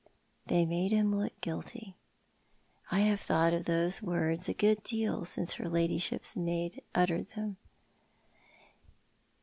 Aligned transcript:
They 0.47 0.65
made 0.65 0.91
him 0.91 1.15
look 1.15 1.39
guilty. 1.41 1.95
I 2.89 3.01
have 3.01 3.19
thought 3.19 3.53
of 3.53 3.65
those 3.65 4.01
words 4.01 4.49
a 4.49 4.53
good 4.55 4.81
deal 4.81 5.25
since 5.25 5.53
her 5.53 5.69
ladyship's 5.69 6.35
maid 6.35 6.81
uttered 6.95 7.27
them. 7.35 7.57